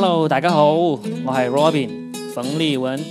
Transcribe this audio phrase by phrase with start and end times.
[0.00, 3.04] Hello，大家好，我系 Robin 冯立文，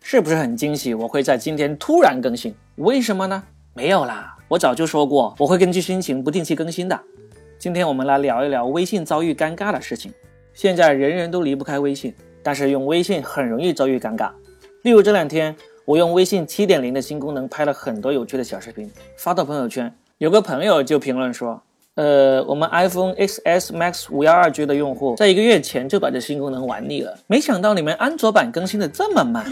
[0.00, 0.94] 是不是很惊喜？
[0.94, 3.42] 我会在今天突然更新，为什么呢？
[3.74, 6.98] 没有啦，我早就说过我会根据心情不定期更新的。
[7.58, 10.10] 今天我们来聊一聊微信遭遇尴尬的事情。
[10.54, 14.30] 现在人人都离不开微信，但是用微信很容易遭遇尴尬。
[14.84, 21.62] 例如这两天，我用微信七点零的新功能拍了很多有趣的小视频，发到朋友圈，有个朋友就评论说。
[21.94, 29.44] 呃，我们 iPhone XS Max 五幺二 G 的用户在一个月前就把这新功能玩腻了，没想到你们安卓版更新的这么慢。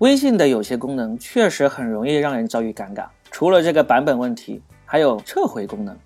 [0.00, 5.96] 微信的有些功能确实很容易让人遭遇尴尬，除了这个版本问题，还有撤回功能。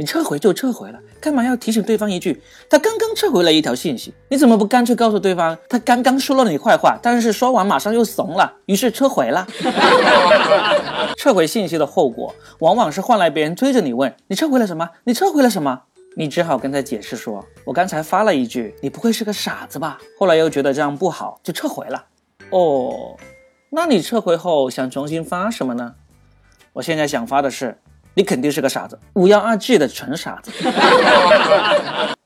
[0.00, 4.14] 你撤回就撤回了，干嘛要提醒对方一句他刚刚撤回了一条信息？
[4.28, 9.44] 你怎么不干脆告诉对方他刚刚说了你坏话，但是说完马上又怂了，于是撤回了。
[11.18, 14.88] 撤回信息的后果往往是换来别人追着你问你撤回了什么？
[15.02, 15.82] 你撤回了什么？
[16.16, 19.98] 你只好跟他解释说，我刚才发了一句，你不会是个傻子吧？
[20.16, 22.04] 后来又觉得这样不好，就撤回了。
[22.50, 23.16] 哦，
[23.70, 25.96] 那你撤回后想重新发什么呢？
[26.74, 27.78] 我现在想发的是。
[28.18, 30.50] 你肯定是个傻子，五幺二 G 的纯傻子。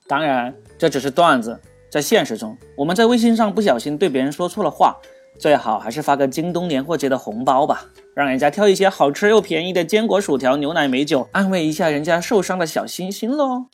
[0.09, 1.61] 当然，这只是段子。
[1.91, 4.97] 在现实中，我们在微信上不小心对别人说错了话，
[5.39, 13.67] 最好还是发个京东年货节的红包吧，让人家挑一些好吃又便宜的坚果、薯条、牛奶、美酒，安慰一下人家受伤的小心心喽。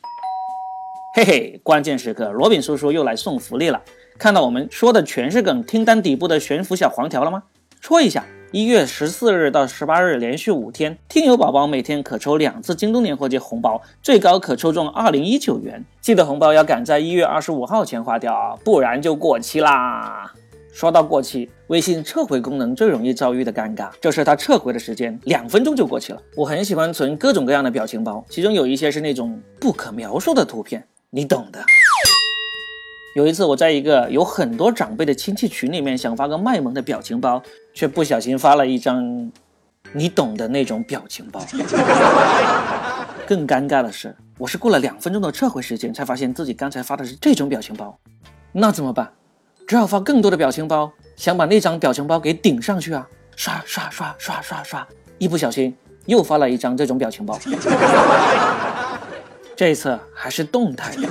[1.15, 3.81] 嘿嘿，关键时刻，罗宾叔叔又来送福利了。
[4.17, 7.43] 看到我们说的全是梗听单底部的悬浮小黄条了吗？
[7.79, 8.25] 戳一下。
[8.51, 15.85] 一月十四日到十八日连续五天，听友宝宝每天可抽两次京东年货节红包，最高可抽中二零一九元。
[16.01, 20.33] 记得红包要赶在一月二十五号前花掉啊，不然就过期啦。
[20.73, 26.19] 说到过期，微信撤回功能最容易遭遇的尴尬，就是它撤回的时间两分钟就过期了。
[26.35, 31.63] 我很喜欢存各种各样的表情包，其中有一些是那种不可描述的图片，你懂的。
[33.15, 37.41] 有一次，我在一个有很多长辈的亲戚群里面，想发个卖萌的表情包，
[37.73, 39.31] 却不小心发了一张
[39.93, 41.41] 你懂的那种表情包。
[43.25, 47.97] 更尴尬的是，我是过了两分钟的撤回时间，才发现自己刚才发的是这种表情包。
[48.51, 49.11] 那怎么办？
[49.67, 53.07] 只好发更多的表情包，想把那张表情包给顶上去啊！
[53.35, 54.87] 刷刷刷刷刷刷，
[55.17, 55.75] 一不小心
[56.05, 57.39] 又发了一张这种表情包。
[59.55, 61.07] 这一次还是动态的。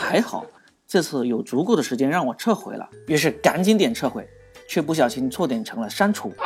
[0.00, 0.46] 还好，
[0.88, 4.26] 这次有足够的时间让我撤回了，于是赶紧点撤回，
[4.66, 6.32] 却不小心错点成了删除。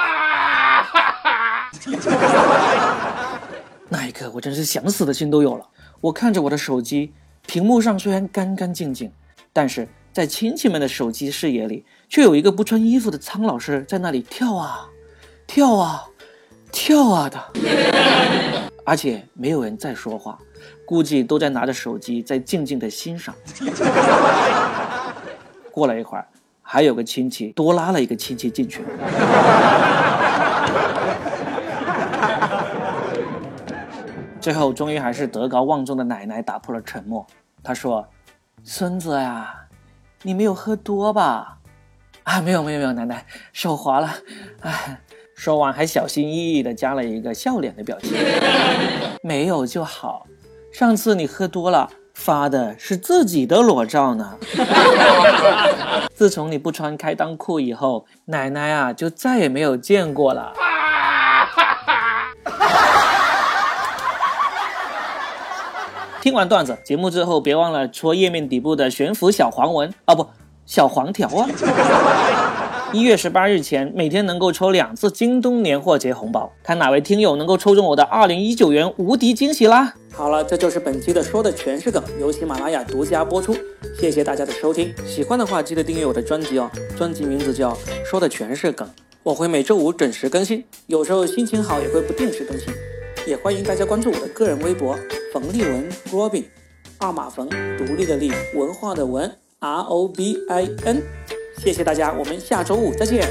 [3.89, 5.65] 那一刻，我真是想死的心都有了。
[6.01, 7.15] 我看着我的手机，
[7.47, 9.13] 屏幕上虽然干干净净，
[9.53, 14.89] 但是在亲戚们的手机视野里，却有一个不穿衣服的苍老师在那里跳啊
[15.47, 16.07] 跳啊
[16.73, 17.53] 跳啊的，
[18.85, 20.39] 而且没有人在说话。
[20.87, 23.35] 估计都在拿着手机在静静的欣赏。
[25.73, 26.27] 过了一会儿，
[26.63, 28.85] 还有个亲戚多拉了一个亲戚进去。
[34.41, 37.27] 最后，终于还是德高望重的奶奶打破了沉默。
[37.63, 38.07] 她说
[38.63, 39.55] ：“孙子呀，
[40.23, 41.59] 你没有喝多吧
[42.25, 43.25] ？”“啊，没有，没有，没有，奶奶
[43.55, 44.11] 手滑了。”
[44.61, 45.01] 哎，
[45.45, 48.17] 说完还小心翼翼的加了一个笑脸的表情。
[49.21, 50.25] “没有就好。”
[50.73, 54.39] 上次你喝多了发的是自己的裸照呢。
[56.17, 60.55] 自从你不穿开裆裤以后，奶奶啊就再也没有见过了。
[66.23, 70.27] 听完段子，节目之后别忘了戳页面底部的悬浮小黄文啊，不，
[70.65, 71.47] 小黄条啊。
[72.95, 79.93] 一月十八日前，每天能够抽两次京东年货节红包，看哪位听友能够抽中我的二零一九元无敌惊喜啦！
[80.13, 83.53] 好了，这就是本期的说的全是梗，由喜马拉雅独家播出，
[83.99, 84.95] 谢谢大家的收听。
[85.05, 87.77] 喜欢的话记得订阅我的专辑哦，专辑名字叫
[88.09, 88.89] 说的全是梗，
[89.25, 92.73] 我会每周五准时更新，有时候心情好也会不定时更新，
[93.27, 94.97] 也欢迎大家关注我的个人微博
[95.33, 96.45] 冯立文 Robin，
[96.99, 101.03] 二马冯，独立的立，文化的文 R O B I N。
[101.59, 103.29] 谢谢大家，我们下周五再见。